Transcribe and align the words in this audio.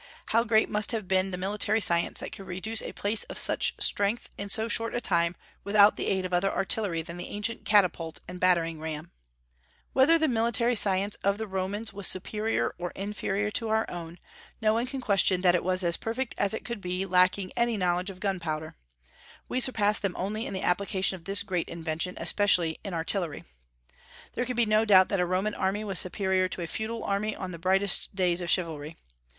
How 0.29 0.43
great 0.43 0.67
must 0.67 0.93
have 0.93 1.07
been 1.07 1.29
the 1.29 1.37
military 1.37 1.79
science 1.79 2.21
that 2.21 2.31
could 2.31 2.47
reduce 2.47 2.81
a 2.81 2.91
place 2.91 3.23
of 3.25 3.37
such 3.37 3.75
strength, 3.79 4.29
in 4.35 4.49
so 4.49 4.67
short 4.67 4.95
a 4.95 4.99
time, 4.99 5.35
without 5.63 5.95
the 5.95 6.07
aid 6.07 6.25
of 6.25 6.33
other 6.33 6.51
artillery 6.51 7.03
than 7.03 7.17
the 7.17 7.27
ancient 7.27 7.65
catapult 7.65 8.19
and 8.27 8.39
battering 8.39 8.79
ram! 8.79 9.11
Whether 9.93 10.17
the 10.17 10.27
military 10.27 10.73
science 10.73 11.17
of 11.23 11.37
the 11.37 11.45
Romans 11.45 11.93
was 11.93 12.07
superior 12.07 12.73
or 12.79 12.89
inferior 12.95 13.51
to 13.51 13.69
our 13.69 13.87
own, 13.91 14.17
no 14.59 14.73
one 14.73 14.87
can 14.87 15.01
question 15.01 15.41
that 15.41 15.53
it 15.53 15.63
was 15.63 15.83
as 15.83 15.97
perfect 15.97 16.33
as 16.35 16.55
it 16.55 16.65
could 16.65 16.81
be, 16.81 17.05
lacking 17.05 17.51
any 17.55 17.77
knowledge 17.77 18.09
of 18.09 18.19
gunpowder; 18.19 18.77
we 19.47 19.59
surpass 19.59 19.99
them 19.99 20.15
only 20.17 20.47
in 20.47 20.53
the 20.55 20.63
application 20.63 21.13
of 21.15 21.25
this 21.25 21.43
great 21.43 21.69
invention, 21.69 22.15
especially 22.17 22.79
in 22.83 22.95
artillery. 22.95 23.43
There 24.33 24.45
can 24.45 24.55
be 24.55 24.65
no 24.65 24.83
doubt 24.83 25.09
that 25.09 25.19
a 25.19 25.27
Roman 25.27 25.53
army 25.53 25.83
was 25.83 25.99
superior 25.99 26.47
to 26.49 26.63
a 26.63 26.65
feudal 26.65 27.03
army 27.03 27.35
in 27.35 27.51
the 27.51 27.59
brightest 27.59 28.15
days 28.15 28.41
of 28.41 28.49
chivalry. 28.49 28.97